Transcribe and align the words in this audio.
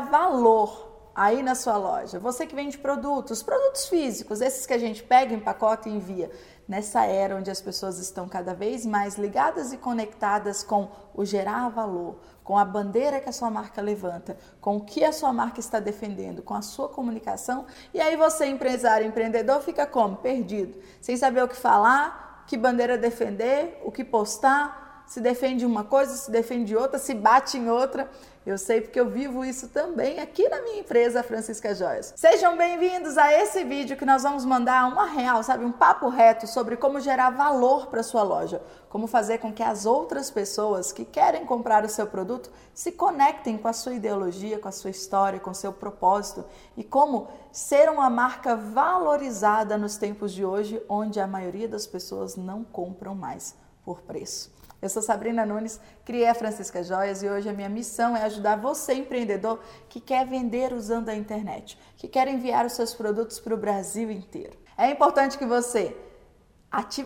gerar 0.00 0.10
valor 0.10 0.88
aí 1.14 1.42
na 1.42 1.54
sua 1.54 1.76
loja. 1.76 2.18
Você 2.18 2.46
que 2.46 2.54
vende 2.54 2.78
produtos, 2.78 3.42
produtos 3.42 3.86
físicos, 3.86 4.40
esses 4.40 4.64
que 4.64 4.72
a 4.72 4.78
gente 4.78 5.02
pega 5.02 5.34
em 5.34 5.40
pacote 5.40 5.88
e 5.88 5.92
envia. 5.92 6.30
Nessa 6.66 7.04
era 7.04 7.34
onde 7.36 7.50
as 7.50 7.60
pessoas 7.60 7.98
estão 7.98 8.28
cada 8.28 8.54
vez 8.54 8.86
mais 8.86 9.16
ligadas 9.16 9.72
e 9.72 9.76
conectadas 9.76 10.62
com 10.62 10.88
o 11.14 11.24
gerar 11.24 11.68
valor, 11.68 12.20
com 12.44 12.56
a 12.56 12.64
bandeira 12.64 13.20
que 13.20 13.28
a 13.28 13.32
sua 13.32 13.50
marca 13.50 13.82
levanta, 13.82 14.36
com 14.60 14.76
o 14.76 14.84
que 14.84 15.04
a 15.04 15.12
sua 15.12 15.32
marca 15.32 15.58
está 15.58 15.80
defendendo, 15.80 16.42
com 16.42 16.54
a 16.54 16.62
sua 16.62 16.88
comunicação. 16.88 17.66
E 17.92 18.00
aí 18.00 18.16
você, 18.16 18.46
empresário, 18.46 19.06
empreendedor, 19.06 19.60
fica 19.62 19.84
como? 19.84 20.16
Perdido, 20.16 20.80
sem 21.00 21.16
saber 21.16 21.42
o 21.42 21.48
que 21.48 21.56
falar, 21.56 22.44
que 22.46 22.56
bandeira 22.56 22.96
defender, 22.96 23.82
o 23.84 23.90
que 23.90 24.04
postar, 24.04 24.80
se 25.10 25.20
defende 25.20 25.66
uma 25.66 25.82
coisa, 25.82 26.14
se 26.14 26.30
defende 26.30 26.76
outra, 26.76 26.96
se 26.96 27.12
bate 27.14 27.58
em 27.58 27.68
outra. 27.68 28.08
Eu 28.46 28.56
sei 28.56 28.80
porque 28.80 28.98
eu 28.98 29.10
vivo 29.10 29.44
isso 29.44 29.68
também 29.68 30.18
aqui 30.18 30.48
na 30.48 30.62
minha 30.62 30.78
empresa 30.78 31.22
Francisca 31.22 31.74
Joias. 31.74 32.14
Sejam 32.16 32.56
bem-vindos 32.56 33.18
a 33.18 33.30
esse 33.30 33.62
vídeo 33.64 33.98
que 33.98 34.04
nós 34.06 34.22
vamos 34.22 34.46
mandar 34.46 34.90
uma 34.90 35.04
real, 35.04 35.42
sabe, 35.42 35.62
um 35.62 35.70
papo 35.70 36.08
reto 36.08 36.46
sobre 36.46 36.74
como 36.78 37.00
gerar 37.00 37.28
valor 37.28 37.88
para 37.88 38.02
sua 38.02 38.22
loja, 38.22 38.62
como 38.88 39.06
fazer 39.06 39.38
com 39.38 39.52
que 39.52 39.62
as 39.62 39.84
outras 39.84 40.30
pessoas 40.30 40.90
que 40.90 41.04
querem 41.04 41.44
comprar 41.44 41.84
o 41.84 41.88
seu 41.88 42.06
produto 42.06 42.50
se 42.72 42.92
conectem 42.92 43.58
com 43.58 43.68
a 43.68 43.74
sua 43.74 43.92
ideologia, 43.92 44.58
com 44.58 44.68
a 44.68 44.72
sua 44.72 44.90
história, 44.90 45.38
com 45.38 45.50
o 45.50 45.54
seu 45.54 45.74
propósito 45.74 46.42
e 46.78 46.82
como 46.82 47.28
ser 47.52 47.90
uma 47.90 48.08
marca 48.08 48.56
valorizada 48.56 49.76
nos 49.76 49.98
tempos 49.98 50.32
de 50.32 50.46
hoje, 50.46 50.82
onde 50.88 51.20
a 51.20 51.26
maioria 51.26 51.68
das 51.68 51.86
pessoas 51.86 52.36
não 52.36 52.64
compram 52.64 53.14
mais 53.14 53.54
por 53.84 54.00
preço. 54.00 54.50
Eu 54.82 54.88
sou 54.88 55.02
Sabrina 55.02 55.44
Nunes, 55.44 55.78
criei 56.06 56.26
a 56.26 56.34
Francisca 56.34 56.82
Joias 56.82 57.22
e 57.22 57.28
hoje 57.28 57.48
a 57.48 57.52
minha 57.52 57.68
missão 57.68 58.16
é 58.16 58.22
ajudar 58.22 58.56
você, 58.56 58.94
empreendedor, 58.94 59.60
que 59.90 60.00
quer 60.00 60.26
vender 60.26 60.72
usando 60.72 61.10
a 61.10 61.14
internet, 61.14 61.78
que 61.98 62.08
quer 62.08 62.26
enviar 62.28 62.64
os 62.64 62.72
seus 62.72 62.94
produtos 62.94 63.38
para 63.38 63.54
o 63.54 63.58
Brasil 63.58 64.10
inteiro. 64.10 64.56
É 64.78 64.90
importante 64.90 65.36
que 65.36 65.44
você 65.44 65.94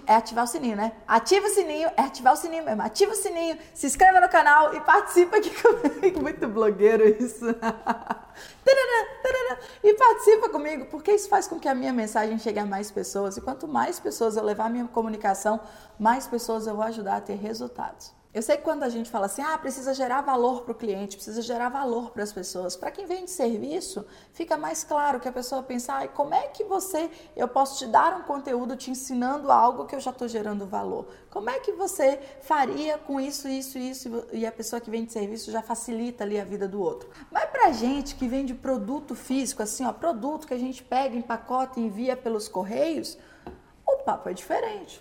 É 0.07 0.15
ativar 0.15 0.45
o 0.45 0.47
sininho, 0.47 0.77
né? 0.77 0.93
Ativa 1.09 1.47
o 1.47 1.51
sininho, 1.51 1.91
é 1.97 2.03
ativar 2.03 2.35
o 2.35 2.37
sininho 2.37 2.65
mesmo. 2.65 2.83
Ativa 2.83 3.13
o 3.13 3.15
sininho, 3.15 3.57
se 3.73 3.87
inscreva 3.87 4.21
no 4.21 4.29
canal 4.29 4.75
e 4.75 4.81
participa 4.81 5.39
aqui 5.39 5.51
comigo. 5.63 6.21
Muito 6.21 6.47
blogueiro 6.47 7.09
isso. 7.09 7.47
e 9.83 9.95
participa 9.95 10.51
comigo, 10.51 10.87
porque 10.87 11.13
isso 11.13 11.29
faz 11.31 11.47
com 11.47 11.59
que 11.59 11.67
a 11.67 11.75
minha 11.75 11.95
mensagem 11.95 12.39
chegue 12.39 12.59
a 12.59 12.67
mais 12.67 12.91
pessoas. 12.91 13.39
E 13.39 13.41
quanto 13.41 13.67
mais 13.67 13.99
pessoas 13.99 14.37
eu 14.37 14.45
levar 14.45 14.67
a 14.67 14.71
minha 14.71 14.87
comunicação, 14.87 15.59
mais 15.99 16.27
pessoas 16.27 16.67
eu 16.67 16.75
vou 16.75 16.85
ajudar 16.85 17.17
a 17.17 17.21
ter 17.23 17.37
resultados. 17.37 18.13
Eu 18.35 18.43
sei 18.43 18.57
que 18.57 18.65
quando 18.65 18.83
a 18.83 18.89
gente 18.89 19.09
fala 19.09 19.27
assim, 19.27 19.43
ah, 19.43 19.57
precisa 19.57 19.95
gerar 19.95 20.21
valor 20.21 20.63
para 20.63 20.73
o 20.73 20.75
cliente, 20.75 21.15
precisa 21.15 21.41
gerar 21.41 21.69
valor 21.69 22.11
para 22.11 22.25
as 22.25 22.33
pessoas. 22.33 22.75
Para 22.75 22.91
quem 22.91 23.07
vende 23.07 23.31
serviço, 23.31 24.05
fica 24.33 24.57
mais 24.57 24.83
claro 24.83 25.21
que 25.21 25.29
a 25.29 25.33
pessoa 25.33 25.63
pensa, 25.63 26.01
ah, 26.01 26.09
como 26.09 26.35
é 26.35 26.49
que 26.49 26.65
você, 26.65 27.09
eu 27.37 27.47
posso 27.47 27.79
te 27.79 27.87
dar 27.87 28.17
um 28.17 28.23
conteúdo 28.25 28.75
te 28.75 28.91
ensinando 28.91 29.53
algo 29.53 29.87
que 29.87 29.95
eu 29.95 30.01
já 30.01 30.11
estou 30.11 30.27
gerando 30.27 30.67
valor? 30.67 31.07
Como 31.31 31.49
é 31.49 31.61
que 31.61 31.71
você 31.75 32.19
faria 32.43 32.99
com 32.99 33.21
isso, 33.21 33.47
isso, 33.47 33.79
isso? 33.79 34.27
E 34.33 34.45
a 34.45 34.51
pessoa 34.51 34.81
que 34.81 34.91
vende 34.91 35.13
serviço 35.13 35.53
já 35.53 35.63
facilita 35.63 36.25
ali 36.25 36.41
a 36.41 36.45
vida 36.45 36.67
do 36.67 36.83
outro. 36.83 37.09
Mas 37.31 37.45
para 37.45 37.71
gente 37.71 38.17
que 38.17 38.27
vende 38.27 38.53
produto 38.53 39.15
físico, 39.15 39.63
assim, 39.63 39.87
ó, 39.87 39.93
produto 39.93 40.49
que 40.49 40.55
a 40.55 40.59
gente 40.59 40.83
pega 40.83 41.15
em 41.15 41.23
pacote 41.23 41.79
e 41.79 41.85
envia 41.85 42.17
pelos 42.17 42.49
correios, 42.49 43.17
o 43.87 43.99
papo 43.99 44.29
é 44.29 44.33
diferente. 44.33 45.01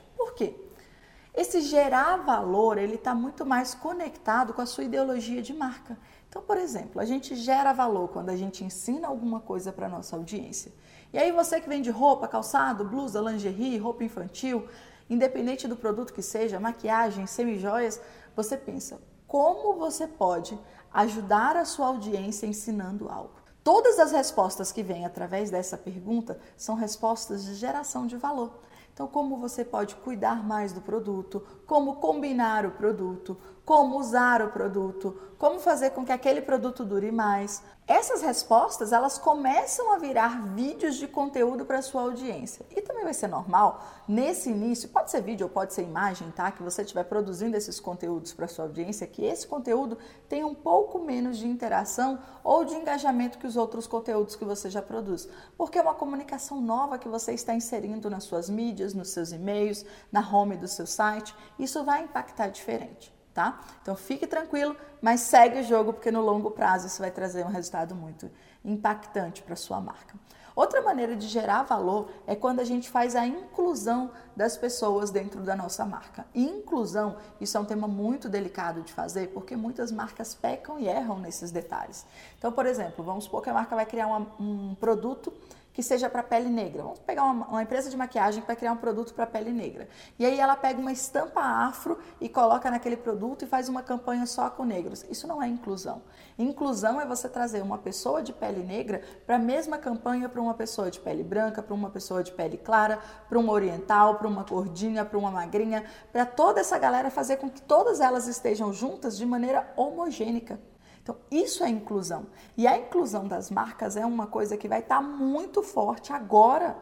Esse 1.34 1.62
gerar 1.62 2.18
valor, 2.18 2.78
ele 2.78 2.96
está 2.96 3.16
muito 3.16 3.44
mais 3.44 3.74
conectado 3.74 4.54
com 4.54 4.62
a 4.62 4.68
sua 4.68 4.84
ideologia 4.84 5.42
de 5.42 5.52
marca. 5.52 5.98
Então, 6.30 6.44
por 6.44 6.58
exemplo, 6.58 7.02
a 7.02 7.06
gente 7.06 7.36
gera 7.36 7.74
valor 7.74 8.10
quando 8.10 8.30
a 8.30 8.36
gente 8.36 8.64
ensina 8.64 9.08
alguma 9.08 9.40
coisa 9.40 9.72
para 9.72 9.90
nossa 9.90 10.16
audiência. 10.16 10.72
E 11.12 11.18
aí 11.18 11.32
você 11.32 11.60
que 11.60 11.68
vende 11.68 11.90
roupa, 11.90 12.28
calçado, 12.28 12.86
blusa, 12.86 13.20
lingerie, 13.20 13.78
roupa 13.78 14.04
infantil, 14.04 14.68
independente 15.10 15.68
do 15.68 15.76
produto 15.76 16.14
que 16.14 16.22
seja, 16.22 16.60
maquiagem, 16.60 17.26
semijoias, 17.26 18.00
você 18.36 18.56
pensa, 18.56 19.00
como 19.28 19.74
você 19.74 20.08
pode 20.08 20.58
ajudar 20.94 21.58
a 21.58 21.66
sua 21.66 21.88
audiência 21.88 22.46
ensinando 22.46 23.10
algo? 23.10 23.42
Todas 23.64 23.98
as 23.98 24.12
respostas 24.12 24.72
que 24.72 24.84
vêm 24.84 25.06
através 25.06 25.50
dessa 25.50 25.78
pergunta 25.78 26.38
são 26.58 26.76
respostas 26.76 27.46
de 27.46 27.56
geração 27.56 28.06
de 28.06 28.18
valor. 28.18 28.60
Então, 28.94 29.08
como 29.08 29.38
você 29.38 29.66
pode 29.66 29.96
cuidar 29.96 30.44
mais 30.44 30.72
do 30.72 30.80
produto, 30.80 31.44
como 31.66 31.96
combinar 31.96 32.64
o 32.66 32.72
produto, 32.72 33.36
como 33.66 33.98
usar 33.98 34.42
o 34.42 34.52
produto, 34.52 35.18
como 35.38 35.60
fazer 35.60 35.90
com 35.92 36.06
que 36.06 36.12
aquele 36.12 36.42
produto 36.42 36.86
dure 36.86 37.12
mais. 37.12 37.64
Essas 37.86 38.22
respostas, 38.22 38.94
elas 38.94 39.18
começam 39.18 39.92
a 39.92 39.98
virar 39.98 40.42
vídeos 40.56 40.96
de 40.96 41.06
conteúdo 41.06 41.66
para 41.66 41.82
sua 41.82 42.04
audiência. 42.04 42.66
E 42.72 42.82
também 42.82 43.04
vai 43.04 43.14
ser 43.14 43.28
normal, 43.28 43.84
nesse 44.08 44.50
início, 44.50 44.88
pode 44.88 45.12
ser 45.12 45.22
vídeo 45.22 45.48
ou 45.48 45.50
pode 45.50 45.74
ser 45.74 45.84
imagem, 45.84 46.32
tá? 46.32 46.50
Que 46.50 46.64
você 46.64 46.84
estiver 46.84 47.04
produzindo 47.04 47.58
esses 47.58 47.82
conteúdos 47.82 48.32
para 48.32 48.48
sua 48.48 48.66
audiência, 48.66 49.06
que 49.06 49.26
esse 49.26 49.46
conteúdo 49.46 49.98
tenha 50.30 50.48
um 50.48 50.56
pouco 50.56 50.98
menos 50.98 51.38
de 51.38 51.46
interação 51.46 52.20
ou 52.42 52.64
de 52.64 52.74
engajamento 52.74 53.38
que 53.38 53.48
os 53.48 53.58
outros 53.58 53.86
conteúdos 53.86 54.38
que 54.38 54.46
você 54.46 54.70
já 54.70 54.82
produz. 54.82 55.28
Porque 55.58 55.78
é 55.78 55.82
uma 55.82 55.94
comunicação 55.94 56.62
nova 56.62 56.98
que 56.98 57.10
você 57.10 57.34
está 57.34 57.54
inserindo 57.54 58.10
nas 58.10 58.24
suas 58.24 58.50
mídias, 58.50 58.94
nos 58.94 59.10
seus 59.10 59.34
e-mails, 59.34 59.86
na 60.10 60.22
home 60.22 60.56
do 60.56 60.70
seu 60.70 60.88
site. 60.88 61.36
Isso 61.60 61.84
vai 61.84 62.04
impactar 62.04 62.48
diferente 62.48 63.14
tá? 63.34 63.60
Então 63.82 63.96
fique 63.96 64.28
tranquilo, 64.28 64.76
mas 65.02 65.22
segue 65.22 65.60
o 65.60 65.64
jogo 65.64 65.94
porque 65.94 66.12
no 66.12 66.22
longo 66.22 66.52
prazo 66.52 66.88
isso 66.88 67.02
vai 67.02 67.12
trazer 67.12 67.46
um 67.46 67.50
resultado 67.50 67.96
muito 67.96 68.30
impactante 68.64 69.42
para 69.42 69.56
sua 69.56 69.82
marca. 69.82 70.16
Outra 70.56 70.84
maneira 70.84 71.16
de 71.16 71.28
gerar 71.28 71.64
valor 71.64 72.10
é 72.28 72.36
quando 72.36 72.60
a 72.60 72.64
gente 72.64 72.88
faz 72.88 73.16
a 73.16 73.26
inclusão 73.26 74.12
das 74.36 74.56
pessoas 74.56 75.10
dentro 75.10 75.42
da 75.42 75.56
nossa 75.56 75.84
marca. 75.84 76.28
Inclusão, 76.34 77.18
isso 77.42 77.58
é 77.58 77.60
um 77.60 77.66
tema 77.66 77.88
muito 77.88 78.30
delicado 78.30 78.82
de 78.84 78.94
fazer, 78.94 79.30
porque 79.30 79.56
muitas 79.56 79.92
marcas 79.92 80.36
pecam 80.36 80.80
e 80.80 80.88
erram 80.88 81.18
nesses 81.18 81.50
detalhes. 81.50 82.06
Então, 82.38 82.52
por 82.52 82.68
exemplo, 82.68 83.04
vamos 83.04 83.24
supor 83.24 83.42
que 83.42 83.50
a 83.50 83.54
marca 83.54 83.76
vai 83.76 83.86
criar 83.86 84.06
uma, 84.06 84.28
um 84.40 84.76
produto 84.76 85.34
que 85.74 85.82
seja 85.82 86.10
para 86.10 86.22
pele 86.22 86.50
negra. 86.50 86.84
Vamos 86.84 87.00
pegar 87.00 87.24
uma, 87.24 87.48
uma, 87.48 87.64
empresa 87.64 87.90
de 87.90 87.98
maquiagem 87.98 88.44
vai 88.46 88.56
criar 88.56 88.72
um 88.72 88.78
produto 88.78 89.14
para 89.14 89.26
pele 89.26 89.52
negra. 89.52 89.90
E 90.20 90.26
aí 90.26 90.40
ela 90.40 90.56
pega 90.56 90.80
uma 90.80 90.92
estampa 90.92 91.42
afro 91.42 91.98
e 92.22 92.30
coloca 92.30 92.70
naquele 92.70 92.96
produto 92.96 93.44
e 93.44 93.48
faz 93.48 93.68
uma 93.68 93.82
campanha 93.82 94.26
só 94.26 94.50
com 94.50 94.64
negros. 94.64 95.04
Isso 95.10 95.28
não 95.28 95.42
é 95.42 95.48
inclusão. 95.48 96.04
Inclusão 96.38 97.02
é 97.02 97.06
você 97.06 97.28
trazer 97.28 97.62
uma 97.62 97.78
pessoa 97.78 98.22
de 98.22 98.32
pele 98.32 98.64
negra 98.64 99.02
para 99.26 99.38
a 99.38 99.40
mesma 99.40 99.78
campanha 99.78 100.30
para 100.30 100.42
uma 100.42 100.54
pessoa 100.54 100.92
de 100.92 101.00
pele 101.00 101.24
branca, 101.24 101.64
para 101.64 101.74
uma 101.74 101.90
pessoa 101.90 102.24
de 102.24 102.32
pele 102.32 102.58
clara, 102.58 103.00
para 103.28 103.40
uma 103.40 103.52
oriental, 103.52 104.16
para 104.16 104.28
uma 104.28 104.44
gordinha, 104.44 105.04
para 105.04 105.18
uma 105.18 105.32
magrinha, 105.32 105.84
para 106.12 106.26
toda 106.26 106.62
essa 106.62 106.78
galera 106.78 107.10
fazer 107.10 107.38
com 107.38 107.50
que 107.50 107.62
todas 107.62 108.00
elas 108.00 108.28
estejam 108.28 108.72
juntas 108.72 109.18
de 109.18 109.26
maneira 109.26 109.74
homogênica. 109.76 110.60
Então, 111.04 111.18
isso 111.30 111.66
é 111.66 111.70
inclusão. 111.70 112.28
E 112.56 112.66
a 112.66 112.78
inclusão 112.78 113.28
das 113.28 113.52
marcas 113.52 113.98
é 113.98 114.06
uma 114.06 114.26
coisa 114.26 114.56
que 114.56 114.70
vai 114.70 114.80
estar 114.80 114.96
tá 114.96 115.02
muito 115.02 115.62
forte 115.62 116.14
agora 116.14 116.78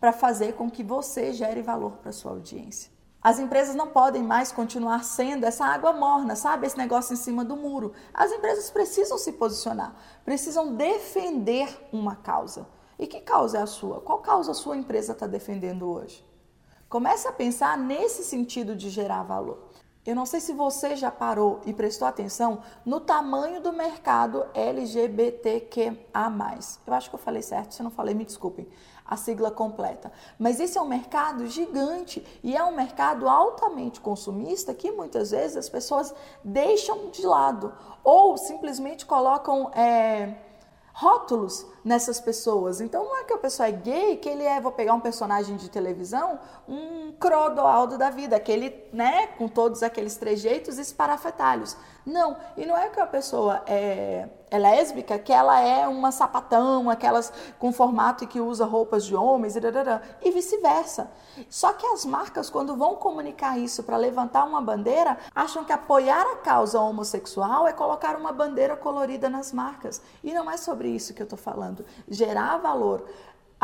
para 0.00 0.12
fazer 0.12 0.54
com 0.54 0.70
que 0.70 0.84
você 0.84 1.32
gere 1.32 1.60
valor 1.60 1.92
para 1.96 2.12
sua 2.12 2.30
audiência. 2.30 2.94
As 3.20 3.38
empresas 3.40 3.74
não 3.74 3.88
podem 3.88 4.22
mais 4.22 4.52
continuar 4.52 5.02
sendo 5.02 5.44
essa 5.44 5.64
água 5.64 5.92
morna, 5.92 6.36
sabe? 6.36 6.66
Esse 6.66 6.78
negócio 6.78 7.14
em 7.14 7.16
cima 7.16 7.44
do 7.44 7.56
muro. 7.56 7.92
As 8.12 8.30
empresas 8.30 8.70
precisam 8.70 9.18
se 9.18 9.32
posicionar, 9.32 9.96
precisam 10.24 10.74
defender 10.76 11.88
uma 11.90 12.14
causa. 12.14 12.68
E 12.96 13.08
que 13.08 13.20
causa 13.20 13.58
é 13.58 13.62
a 13.62 13.66
sua? 13.66 14.00
Qual 14.00 14.18
causa 14.18 14.52
a 14.52 14.54
sua 14.54 14.76
empresa 14.76 15.12
está 15.12 15.26
defendendo 15.26 15.90
hoje? 15.90 16.24
Comece 16.88 17.26
a 17.26 17.32
pensar 17.32 17.76
nesse 17.76 18.22
sentido 18.22 18.76
de 18.76 18.88
gerar 18.88 19.24
valor. 19.24 19.70
Eu 20.06 20.14
não 20.14 20.26
sei 20.26 20.38
se 20.38 20.52
você 20.52 20.96
já 20.96 21.10
parou 21.10 21.62
e 21.64 21.72
prestou 21.72 22.06
atenção 22.06 22.60
no 22.84 23.00
tamanho 23.00 23.62
do 23.62 23.72
mercado 23.72 24.44
LGBTQA. 24.52 25.94
Eu 26.86 26.92
acho 26.92 27.08
que 27.08 27.14
eu 27.14 27.18
falei 27.20 27.40
certo, 27.40 27.72
se 27.72 27.82
não 27.82 27.90
falei, 27.90 28.14
me 28.14 28.26
desculpem 28.26 28.68
a 29.06 29.16
sigla 29.16 29.50
completa. 29.50 30.12
Mas 30.38 30.60
esse 30.60 30.76
é 30.76 30.82
um 30.82 30.86
mercado 30.86 31.46
gigante 31.46 32.22
e 32.42 32.54
é 32.54 32.62
um 32.62 32.76
mercado 32.76 33.26
altamente 33.26 33.98
consumista 33.98 34.74
que 34.74 34.92
muitas 34.92 35.30
vezes 35.30 35.56
as 35.56 35.70
pessoas 35.70 36.14
deixam 36.42 37.10
de 37.10 37.26
lado 37.26 37.72
ou 38.02 38.36
simplesmente 38.36 39.06
colocam 39.06 39.70
é, 39.74 40.34
rótulos 40.92 41.66
nessas 41.84 42.20
pessoas. 42.20 42.80
Então 42.80 43.04
não 43.04 43.18
é 43.18 43.24
que 43.24 43.34
a 43.34 43.38
pessoa 43.38 43.68
é 43.68 43.72
gay, 43.72 44.16
que 44.16 44.28
ele 44.28 44.44
é, 44.44 44.60
vou 44.60 44.72
pegar 44.72 44.94
um 44.94 45.00
personagem 45.00 45.56
de 45.56 45.68
televisão, 45.68 46.38
um 46.68 47.12
Crodoaldo 47.12 47.98
da 47.98 48.10
vida, 48.10 48.36
aquele, 48.36 48.74
né, 48.92 49.26
com 49.38 49.46
todos 49.46 49.82
aqueles 49.82 50.16
trejeitos 50.16 50.78
esparafetalhos. 50.78 51.76
Não, 52.06 52.36
e 52.56 52.66
não 52.66 52.76
é 52.76 52.90
que 52.90 53.00
a 53.00 53.06
pessoa 53.06 53.62
é, 53.66 54.28
é 54.50 54.58
lésbica, 54.58 55.18
que 55.18 55.32
ela 55.32 55.58
é 55.60 55.88
uma 55.88 56.12
sapatão, 56.12 56.90
aquelas 56.90 57.32
com 57.58 57.72
formato 57.72 58.24
e 58.24 58.26
que 58.26 58.40
usa 58.40 58.66
roupas 58.66 59.06
de 59.06 59.16
homens, 59.16 59.56
e 59.56 60.30
vice-versa. 60.30 61.10
Só 61.48 61.72
que 61.72 61.86
as 61.86 62.04
marcas, 62.04 62.50
quando 62.50 62.76
vão 62.76 62.94
comunicar 62.96 63.58
isso 63.58 63.82
para 63.82 63.96
levantar 63.96 64.44
uma 64.44 64.60
bandeira, 64.60 65.16
acham 65.34 65.64
que 65.64 65.72
apoiar 65.72 66.26
a 66.30 66.36
causa 66.36 66.78
homossexual 66.78 67.66
é 67.66 67.72
colocar 67.72 68.16
uma 68.16 68.32
bandeira 68.32 68.76
colorida 68.76 69.30
nas 69.30 69.50
marcas. 69.50 70.02
E 70.22 70.34
não 70.34 70.50
é 70.50 70.58
sobre 70.58 70.88
isso 70.88 71.14
que 71.14 71.22
eu 71.22 71.24
estou 71.24 71.38
falando. 71.38 71.73
Gerar 72.08 72.58
valor 72.58 73.06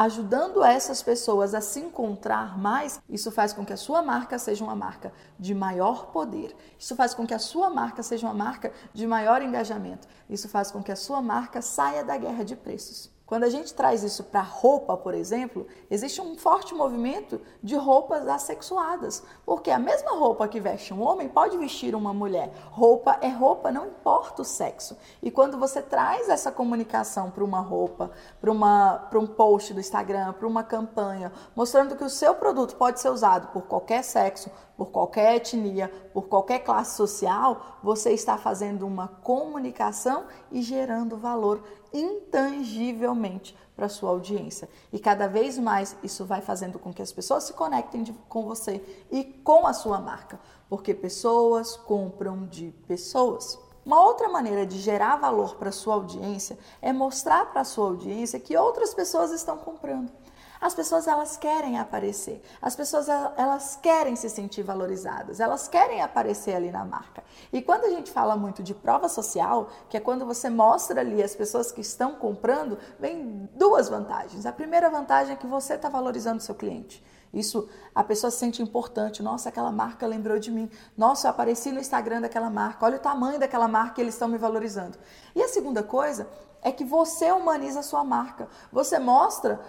ajudando 0.00 0.64
essas 0.64 1.02
pessoas 1.02 1.52
a 1.52 1.60
se 1.60 1.78
encontrar 1.78 2.58
mais, 2.58 2.98
isso 3.06 3.30
faz 3.30 3.52
com 3.52 3.66
que 3.66 3.72
a 3.74 3.76
sua 3.76 4.02
marca 4.02 4.38
seja 4.38 4.64
uma 4.64 4.74
marca 4.74 5.12
de 5.38 5.54
maior 5.54 6.06
poder. 6.06 6.56
Isso 6.78 6.96
faz 6.96 7.12
com 7.12 7.26
que 7.26 7.34
a 7.34 7.38
sua 7.38 7.68
marca 7.68 8.02
seja 8.02 8.26
uma 8.26 8.32
marca 8.32 8.72
de 8.94 9.06
maior 9.06 9.42
engajamento. 9.42 10.08
Isso 10.28 10.48
faz 10.48 10.70
com 10.70 10.82
que 10.82 10.90
a 10.90 10.96
sua 10.96 11.20
marca 11.20 11.60
saia 11.60 12.02
da 12.02 12.16
guerra 12.16 12.42
de 12.44 12.56
preços. 12.56 13.10
Quando 13.31 13.44
a 13.44 13.49
gente 13.49 13.73
traz 13.73 14.03
isso 14.03 14.25
para 14.25 14.41
roupa, 14.41 14.97
por 14.97 15.15
exemplo, 15.15 15.65
existe 15.88 16.21
um 16.21 16.37
forte 16.37 16.75
movimento 16.75 17.41
de 17.62 17.77
roupas 17.77 18.27
assexuadas, 18.27 19.23
porque 19.47 19.71
a 19.71 19.79
mesma 19.79 20.11
roupa 20.17 20.49
que 20.49 20.59
veste 20.59 20.93
um 20.93 21.00
homem 21.00 21.29
pode 21.29 21.56
vestir 21.56 21.94
uma 21.94 22.12
mulher. 22.12 22.53
Roupa 22.73 23.19
é 23.21 23.29
roupa, 23.29 23.71
não 23.71 23.87
importa 23.87 24.43
o 24.43 24.44
sexo. 24.44 24.99
E 25.23 25.31
quando 25.31 25.56
você 25.56 25.81
traz 25.81 26.29
essa 26.29 26.50
comunicação 26.50 27.31
para 27.31 27.44
uma 27.44 27.61
roupa, 27.61 28.11
para 28.41 29.21
um 29.21 29.27
post 29.29 29.73
do 29.75 29.79
Instagram, 29.79 30.32
para 30.32 30.49
uma 30.49 30.65
campanha, 30.65 31.32
mostrando 31.55 31.94
que 31.94 32.03
o 32.03 32.11
seu 32.11 32.35
produto 32.35 32.75
pode 32.75 32.99
ser 32.99 33.11
usado 33.11 33.53
por 33.53 33.62
qualquer 33.62 34.03
sexo, 34.03 34.50
por 34.77 34.91
qualquer 34.91 35.37
etnia, 35.37 35.93
por 36.12 36.27
qualquer 36.27 36.61
classe 36.61 36.97
social, 36.97 37.79
você 37.81 38.12
está 38.12 38.38
fazendo 38.38 38.87
uma 38.87 39.06
comunicação 39.06 40.25
e 40.50 40.62
gerando 40.62 41.19
valor 41.19 41.62
intangivelmente 41.92 43.56
para 43.75 43.88
sua 43.88 44.10
audiência. 44.10 44.69
E 44.92 44.98
cada 44.98 45.26
vez 45.26 45.58
mais 45.58 45.96
isso 46.02 46.25
vai 46.25 46.40
fazendo 46.40 46.78
com 46.78 46.92
que 46.92 47.02
as 47.02 47.12
pessoas 47.12 47.44
se 47.44 47.52
conectem 47.52 48.02
de, 48.02 48.12
com 48.28 48.44
você 48.44 48.84
e 49.10 49.25
com 49.25 49.66
a 49.66 49.72
sua 49.72 49.98
marca, 50.00 50.38
porque 50.69 50.92
pessoas 50.92 51.76
compram 51.76 52.46
de 52.46 52.72
pessoas. 52.87 53.58
Uma 53.84 54.04
outra 54.04 54.28
maneira 54.28 54.66
de 54.66 54.78
gerar 54.78 55.16
valor 55.16 55.56
para 55.56 55.72
sua 55.72 55.94
audiência 55.94 56.58
é 56.82 56.92
mostrar 56.92 57.46
para 57.46 57.64
sua 57.64 57.87
audiência 57.87 58.38
que 58.38 58.56
outras 58.56 58.93
pessoas 58.93 59.32
estão 59.32 59.56
comprando. 59.56 60.12
As 60.60 60.74
pessoas 60.74 61.08
elas 61.08 61.36
querem 61.36 61.78
aparecer. 61.78 62.42
As 62.60 62.76
pessoas 62.76 63.08
elas 63.08 63.78
querem 63.80 64.14
se 64.14 64.28
sentir 64.28 64.62
valorizadas. 64.62 65.40
Elas 65.40 65.66
querem 65.66 66.02
aparecer 66.02 66.54
ali 66.54 66.70
na 66.70 66.84
marca. 66.84 67.24
E 67.52 67.62
quando 67.62 67.86
a 67.86 67.90
gente 67.90 68.10
fala 68.10 68.36
muito 68.36 68.62
de 68.62 68.74
prova 68.74 69.08
social, 69.08 69.68
que 69.88 69.96
é 69.96 70.00
quando 70.00 70.26
você 70.26 70.50
mostra 70.50 71.00
ali 71.00 71.22
as 71.22 71.34
pessoas 71.34 71.72
que 71.72 71.80
estão 71.80 72.14
comprando, 72.14 72.78
vem 72.98 73.48
duas 73.54 73.88
vantagens. 73.88 74.44
A 74.44 74.52
primeira 74.52 74.90
vantagem 74.90 75.32
é 75.32 75.36
que 75.36 75.46
você 75.46 75.74
está 75.74 75.88
valorizando 75.88 76.42
seu 76.42 76.54
cliente. 76.54 77.02
Isso 77.32 77.68
a 77.94 78.02
pessoa 78.02 78.30
se 78.30 78.38
sente 78.38 78.60
importante. 78.60 79.22
Nossa, 79.22 79.48
aquela 79.48 79.70
marca 79.70 80.06
lembrou 80.06 80.38
de 80.38 80.50
mim. 80.50 80.68
Nossa, 80.96 81.28
eu 81.28 81.30
apareci 81.30 81.70
no 81.70 81.80
Instagram 81.80 82.20
daquela 82.20 82.50
marca. 82.50 82.84
Olha 82.84 82.96
o 82.96 83.00
tamanho 83.00 83.38
daquela 83.38 83.68
marca 83.68 84.00
eles 84.00 84.14
estão 84.14 84.28
me 84.28 84.36
valorizando. 84.36 84.98
E 85.34 85.42
a 85.42 85.48
segunda 85.48 85.82
coisa 85.82 86.28
é 86.60 86.72
que 86.72 86.84
você 86.84 87.30
humaniza 87.32 87.80
a 87.80 87.82
sua 87.82 88.04
marca. 88.04 88.48
Você 88.72 88.98
mostra 88.98 89.60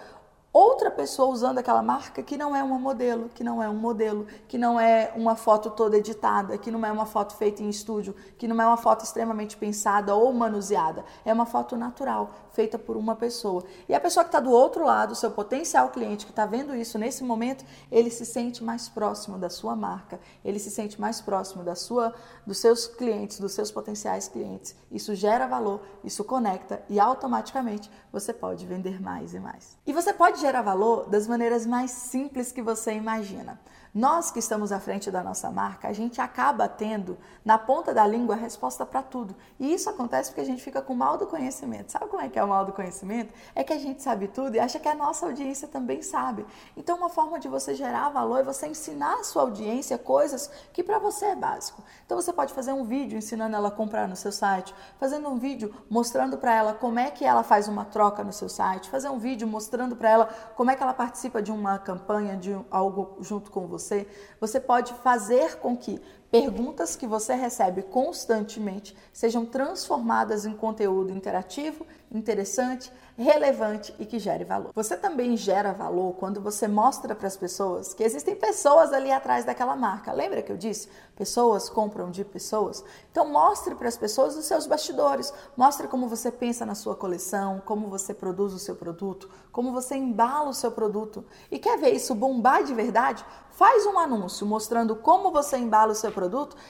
outra 0.52 0.90
pessoa 0.90 1.32
usando 1.32 1.58
aquela 1.58 1.82
marca 1.82 2.22
que 2.22 2.36
não 2.36 2.54
é 2.54 2.62
uma 2.62 2.78
modelo, 2.78 3.30
que 3.34 3.42
não 3.42 3.62
é 3.62 3.68
um 3.68 3.76
modelo, 3.76 4.26
que 4.46 4.58
não 4.58 4.78
é 4.78 5.10
uma 5.16 5.34
foto 5.34 5.70
toda 5.70 5.96
editada, 5.96 6.58
que 6.58 6.70
não 6.70 6.84
é 6.84 6.92
uma 6.92 7.06
foto 7.06 7.34
feita 7.36 7.62
em 7.62 7.70
estúdio, 7.70 8.14
que 8.36 8.46
não 8.46 8.60
é 8.60 8.66
uma 8.66 8.76
foto 8.76 9.02
extremamente 9.02 9.56
pensada 9.56 10.14
ou 10.14 10.32
manuseada. 10.32 11.04
É 11.24 11.32
uma 11.32 11.46
foto 11.46 11.74
natural, 11.76 12.30
feita 12.52 12.78
por 12.78 12.96
uma 12.96 13.16
pessoa. 13.16 13.64
E 13.88 13.94
a 13.94 14.00
pessoa 14.00 14.24
que 14.24 14.28
está 14.28 14.40
do 14.40 14.50
outro 14.50 14.84
lado, 14.84 15.14
seu 15.14 15.30
potencial 15.30 15.88
cliente 15.88 16.26
que 16.26 16.32
está 16.32 16.44
vendo 16.44 16.76
isso 16.76 16.98
nesse 16.98 17.24
momento, 17.24 17.64
ele 17.90 18.10
se 18.10 18.26
sente 18.26 18.62
mais 18.62 18.88
próximo 18.88 19.38
da 19.38 19.48
sua 19.48 19.74
marca, 19.74 20.20
ele 20.44 20.58
se 20.58 20.70
sente 20.70 21.00
mais 21.00 21.20
próximo 21.20 21.64
da 21.64 21.74
sua, 21.74 22.14
dos 22.46 22.58
seus 22.58 22.86
clientes, 22.86 23.40
dos 23.40 23.52
seus 23.52 23.70
potenciais 23.70 24.28
clientes. 24.28 24.76
Isso 24.90 25.14
gera 25.14 25.46
valor, 25.46 25.80
isso 26.04 26.22
conecta 26.24 26.82
e 26.90 27.00
automaticamente 27.00 27.90
você 28.12 28.32
pode 28.34 28.66
vender 28.66 29.00
mais 29.00 29.32
e 29.32 29.40
mais. 29.40 29.78
E 29.86 29.92
você 29.92 30.12
pode 30.12 30.41
gerar 30.42 30.62
valor 30.62 31.08
das 31.08 31.26
maneiras 31.26 31.64
mais 31.64 31.90
simples 31.90 32.52
que 32.52 32.60
você 32.60 32.92
imagina. 32.92 33.58
Nós 33.94 34.30
que 34.30 34.38
estamos 34.38 34.72
à 34.72 34.80
frente 34.80 35.10
da 35.10 35.22
nossa 35.22 35.50
marca, 35.50 35.86
a 35.86 35.92
gente 35.92 36.18
acaba 36.18 36.66
tendo 36.66 37.18
na 37.44 37.58
ponta 37.58 37.92
da 37.92 38.06
língua 38.06 38.34
a 38.34 38.38
resposta 38.38 38.86
para 38.86 39.02
tudo. 39.02 39.36
E 39.60 39.74
isso 39.74 39.90
acontece 39.90 40.30
porque 40.30 40.40
a 40.40 40.46
gente 40.46 40.62
fica 40.62 40.80
com 40.80 40.94
mal 40.94 41.18
do 41.18 41.26
conhecimento. 41.26 41.92
Sabe 41.92 42.06
como 42.06 42.22
é 42.22 42.28
que 42.30 42.38
é 42.38 42.42
o 42.42 42.48
mal 42.48 42.64
do 42.64 42.72
conhecimento? 42.72 43.34
É 43.54 43.62
que 43.62 43.70
a 43.70 43.78
gente 43.78 44.02
sabe 44.02 44.28
tudo 44.28 44.54
e 44.54 44.58
acha 44.58 44.80
que 44.80 44.88
a 44.88 44.94
nossa 44.94 45.26
audiência 45.26 45.68
também 45.68 46.00
sabe. 46.00 46.46
Então, 46.74 46.96
uma 46.96 47.10
forma 47.10 47.38
de 47.38 47.48
você 47.48 47.74
gerar 47.74 48.08
valor 48.08 48.38
é 48.38 48.42
você 48.42 48.66
ensinar 48.66 49.16
a 49.16 49.24
sua 49.24 49.42
audiência 49.42 49.98
coisas 49.98 50.50
que 50.72 50.82
para 50.82 50.98
você 50.98 51.26
é 51.26 51.36
básico. 51.36 51.82
Então, 52.06 52.18
você 52.18 52.32
pode 52.32 52.54
fazer 52.54 52.72
um 52.72 52.84
vídeo 52.84 53.18
ensinando 53.18 53.56
ela 53.56 53.68
a 53.68 53.70
comprar 53.70 54.08
no 54.08 54.16
seu 54.16 54.32
site, 54.32 54.74
fazendo 54.98 55.28
um 55.28 55.36
vídeo 55.36 55.70
mostrando 55.90 56.38
para 56.38 56.54
ela 56.54 56.72
como 56.72 56.98
é 56.98 57.10
que 57.10 57.26
ela 57.26 57.42
faz 57.42 57.68
uma 57.68 57.84
troca 57.84 58.24
no 58.24 58.32
seu 58.32 58.48
site, 58.48 58.88
fazer 58.88 59.10
um 59.10 59.18
vídeo 59.18 59.46
mostrando 59.46 59.94
para 59.94 60.08
ela 60.08 60.26
como 60.56 60.70
é 60.70 60.76
que 60.76 60.82
ela 60.82 60.94
participa 60.94 61.42
de 61.42 61.52
uma 61.52 61.78
campanha, 61.78 62.38
de 62.38 62.58
algo 62.70 63.18
junto 63.20 63.50
com 63.50 63.66
você 63.66 63.81
você, 63.82 64.06
você 64.40 64.60
pode 64.60 64.94
fazer 64.94 65.56
com 65.56 65.76
que 65.76 66.00
perguntas 66.32 66.96
que 66.96 67.06
você 67.06 67.34
recebe 67.34 67.82
constantemente 67.82 68.96
sejam 69.12 69.44
transformadas 69.44 70.46
em 70.46 70.56
conteúdo 70.56 71.12
interativo, 71.12 71.86
interessante, 72.10 72.90
relevante 73.16 73.94
e 73.98 74.06
que 74.06 74.18
gere 74.18 74.42
valor. 74.42 74.70
Você 74.74 74.96
também 74.96 75.36
gera 75.36 75.72
valor 75.72 76.14
quando 76.14 76.40
você 76.40 76.66
mostra 76.66 77.14
para 77.14 77.26
as 77.26 77.36
pessoas 77.36 77.92
que 77.92 78.02
existem 78.02 78.34
pessoas 78.34 78.92
ali 78.94 79.12
atrás 79.12 79.44
daquela 79.44 79.76
marca. 79.76 80.12
Lembra 80.12 80.40
que 80.40 80.50
eu 80.50 80.56
disse? 80.56 80.88
Pessoas 81.14 81.68
compram 81.68 82.10
de 82.10 82.24
pessoas. 82.24 82.82
Então 83.10 83.28
mostre 83.28 83.74
para 83.74 83.88
as 83.88 83.98
pessoas 83.98 84.34
os 84.34 84.46
seus 84.46 84.66
bastidores. 84.66 85.32
Mostre 85.54 85.86
como 85.86 86.08
você 86.08 86.30
pensa 86.30 86.64
na 86.64 86.74
sua 86.74 86.96
coleção, 86.96 87.62
como 87.64 87.88
você 87.88 88.14
produz 88.14 88.54
o 88.54 88.58
seu 88.58 88.74
produto, 88.74 89.28
como 89.50 89.72
você 89.72 89.94
embala 89.94 90.48
o 90.48 90.54
seu 90.54 90.72
produto. 90.72 91.24
E 91.50 91.58
quer 91.58 91.78
ver 91.78 91.90
isso 91.90 92.14
bombar 92.14 92.64
de 92.64 92.74
verdade? 92.74 93.24
Faz 93.50 93.84
um 93.84 93.98
anúncio 93.98 94.46
mostrando 94.46 94.96
como 94.96 95.30
você 95.30 95.58
embala 95.58 95.92
o 95.92 95.94
seu 95.94 96.10
produto, 96.10 96.21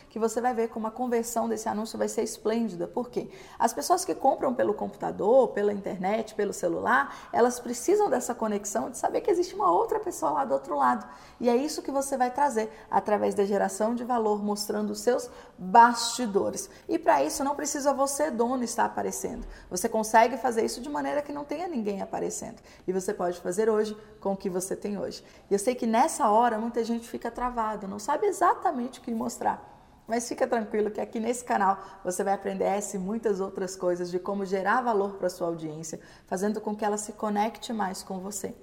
que 0.08 0.18
você 0.18 0.40
vai 0.40 0.54
ver 0.54 0.68
como 0.68 0.86
a 0.86 0.90
conversão 0.90 1.48
desse 1.48 1.68
anúncio 1.68 1.98
vai 1.98 2.08
ser 2.08 2.22
esplêndida. 2.22 2.86
Por 2.86 3.10
quê? 3.10 3.28
As 3.58 3.72
pessoas 3.72 4.04
que 4.04 4.14
compram 4.14 4.54
pelo 4.54 4.74
computador, 4.74 5.48
pela 5.48 5.72
internet, 5.72 6.34
pelo 6.34 6.52
celular, 6.52 7.28
elas 7.32 7.58
precisam 7.58 8.08
dessa 8.08 8.34
conexão 8.34 8.90
de 8.90 8.98
saber 8.98 9.20
que 9.20 9.30
existe 9.30 9.54
uma 9.54 9.70
outra 9.70 9.98
pessoa 10.00 10.32
lá 10.32 10.44
do 10.44 10.54
outro 10.54 10.76
lado. 10.76 11.06
E 11.40 11.48
é 11.48 11.56
isso 11.56 11.82
que 11.82 11.90
você 11.90 12.16
vai 12.16 12.30
trazer 12.30 12.70
através 12.90 13.34
da 13.34 13.44
geração 13.44 13.94
de 13.94 14.04
valor, 14.04 14.42
mostrando 14.42 14.90
os 14.90 15.00
seus 15.00 15.28
bastidores. 15.58 16.70
E 16.88 16.98
para 16.98 17.22
isso 17.22 17.44
não 17.44 17.54
precisa 17.54 17.92
você, 17.92 18.30
dono, 18.30 18.62
estar 18.64 18.84
aparecendo. 18.84 19.46
Você 19.70 19.88
consegue 19.88 20.36
fazer 20.36 20.64
isso 20.64 20.80
de 20.80 20.88
maneira 20.88 21.22
que 21.22 21.32
não 21.32 21.44
tenha 21.44 21.66
ninguém 21.66 22.02
aparecendo. 22.02 22.60
E 22.86 22.92
você 22.92 23.12
pode 23.12 23.40
fazer 23.40 23.68
hoje 23.68 23.96
com 24.20 24.32
o 24.32 24.36
que 24.36 24.48
você 24.48 24.76
tem 24.76 24.98
hoje. 24.98 25.24
E 25.50 25.54
eu 25.54 25.58
sei 25.58 25.74
que 25.74 25.86
nessa 25.86 26.28
hora 26.28 26.58
muita 26.58 26.84
gente 26.84 27.08
fica 27.08 27.30
travada, 27.30 27.86
não 27.86 27.98
sabe 27.98 28.26
exatamente 28.26 29.00
o 29.00 29.02
que 29.02 29.10
mostrar. 29.42 29.68
Mas 30.06 30.28
fica 30.28 30.46
tranquilo 30.46 30.90
que 30.90 31.00
aqui 31.00 31.18
nesse 31.18 31.44
canal 31.44 31.78
você 32.04 32.22
vai 32.24 32.34
aprender 32.34 32.64
essa 32.64 32.96
e 32.96 32.98
muitas 32.98 33.40
outras 33.40 33.76
coisas 33.76 34.10
de 34.10 34.18
como 34.18 34.44
gerar 34.44 34.82
valor 34.82 35.14
para 35.14 35.30
sua 35.30 35.46
audiência, 35.46 36.00
fazendo 36.26 36.60
com 36.60 36.74
que 36.74 36.84
ela 36.84 36.96
se 36.96 37.12
conecte 37.12 37.72
mais 37.72 38.02
com 38.02 38.18
você. 38.18 38.54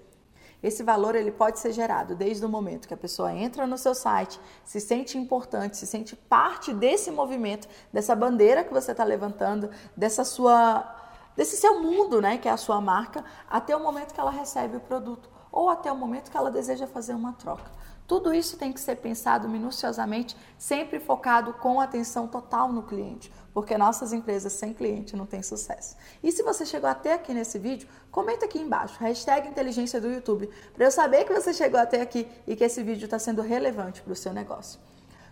Esse 0.62 0.84
valor 0.84 1.16
ele 1.16 1.32
pode 1.32 1.58
ser 1.58 1.72
gerado 1.72 2.16
desde 2.16 2.46
o 2.46 2.50
momento 2.50 2.88
que 2.88 2.94
a 2.94 2.98
pessoa 2.98 3.34
entra 3.34 3.66
no 3.66 3.78
seu 3.78 3.96
site, 3.96 4.40
se 4.66 4.82
sente 4.82 5.18
importante, 5.18 5.78
se 5.78 5.88
sente 5.88 6.18
parte 6.18 6.74
desse 6.74 7.10
movimento, 7.10 7.68
dessa 7.94 8.14
bandeira 8.14 8.66
que 8.66 8.74
você 8.74 8.92
está 8.92 9.06
levantando, 9.06 9.70
dessa 9.96 10.26
sua, 10.26 10.84
desse 11.38 11.56
seu 11.56 11.82
mundo, 11.82 12.22
né, 12.22 12.38
que 12.38 12.50
é 12.50 12.52
a 12.52 12.58
sua 12.58 12.82
marca, 12.82 13.24
até 13.50 13.74
o 13.74 13.80
momento 13.80 14.14
que 14.14 14.20
ela 14.20 14.32
recebe 14.32 14.76
o 14.76 14.82
produto 14.82 15.39
ou 15.52 15.70
até 15.70 15.92
o 15.92 15.96
momento 15.96 16.32
que 16.32 16.38
ela 16.38 16.52
deseja 16.52 16.88
fazer 16.88 17.14
uma 17.14 17.34
troca. 17.34 17.72
Tudo 18.10 18.34
isso 18.34 18.58
tem 18.58 18.74
que 18.74 18.80
ser 18.80 18.96
pensado 18.96 19.48
minuciosamente, 19.48 20.36
sempre 20.58 21.00
focado 21.00 21.54
com 21.54 21.80
atenção 21.80 22.28
total 22.28 22.74
no 22.74 22.82
cliente, 22.82 23.32
porque 23.54 23.78
nossas 23.78 24.12
empresas 24.12 24.54
sem 24.54 24.74
cliente 24.74 25.16
não 25.16 25.28
têm 25.28 25.44
sucesso. 25.44 25.96
E 26.24 26.32
se 26.32 26.42
você 26.42 26.66
chegou 26.66 26.90
até 26.90 27.14
aqui 27.14 27.36
nesse 27.36 27.60
vídeo, 27.60 27.88
comenta 28.10 28.46
aqui 28.46 28.58
embaixo, 28.58 28.98
hashtag 29.00 29.48
inteligência 29.48 30.02
do 30.02 30.10
YouTube, 30.10 30.50
para 30.74 30.86
eu 30.86 30.92
saber 30.92 31.24
que 31.24 31.34
você 31.34 31.54
chegou 31.54 31.80
até 31.80 32.02
aqui 32.02 32.28
e 32.48 32.56
que 32.56 32.64
esse 32.64 32.82
vídeo 32.82 33.06
está 33.06 33.20
sendo 33.20 33.44
relevante 33.44 34.02
para 34.02 34.14
o 34.14 34.16
seu 34.16 34.34
negócio. 34.34 34.80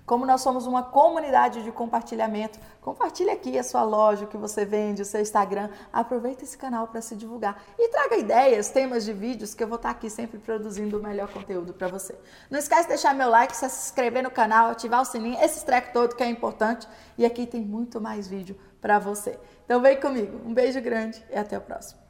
Como 0.07 0.25
nós 0.25 0.39
somos 0.39 0.65
uma 0.65 0.83
comunidade 0.83 1.61
de 1.63 1.69
compartilhamento, 1.69 2.57
compartilhe 2.79 3.29
aqui 3.29 3.59
a 3.59 3.63
sua 3.63 3.83
loja, 3.83 4.23
o 4.23 4.27
que 4.29 4.37
você 4.37 4.63
vende, 4.63 5.01
o 5.01 5.05
seu 5.05 5.19
Instagram. 5.19 5.69
Aproveita 5.91 6.45
esse 6.45 6.57
canal 6.57 6.87
para 6.87 7.01
se 7.01 7.13
divulgar 7.13 7.61
e 7.77 7.89
traga 7.89 8.15
ideias, 8.15 8.69
temas 8.69 9.03
de 9.03 9.11
vídeos 9.11 9.53
que 9.53 9.61
eu 9.61 9.67
vou 9.67 9.75
estar 9.75 9.89
aqui 9.89 10.09
sempre 10.09 10.39
produzindo 10.39 10.97
o 10.97 11.03
melhor 11.03 11.27
conteúdo 11.27 11.73
para 11.73 11.89
você. 11.89 12.17
Não 12.49 12.57
esquece 12.57 12.83
de 12.83 12.87
deixar 12.87 13.13
meu 13.13 13.29
like, 13.29 13.53
se 13.53 13.65
inscrever 13.65 14.23
no 14.23 14.31
canal, 14.31 14.71
ativar 14.71 15.01
o 15.01 15.05
sininho, 15.05 15.37
esse 15.43 15.65
treco 15.65 15.91
todo 15.91 16.15
que 16.15 16.23
é 16.23 16.29
importante. 16.29 16.87
E 17.17 17.25
aqui 17.25 17.45
tem 17.45 17.59
muito 17.59 17.99
mais 17.99 18.29
vídeo 18.29 18.57
para 18.79 18.99
você. 18.99 19.37
Então 19.65 19.81
vem 19.81 19.99
comigo. 19.99 20.39
Um 20.45 20.53
beijo 20.53 20.79
grande 20.79 21.21
e 21.29 21.35
até 21.35 21.57
o 21.57 21.61
próximo. 21.61 22.06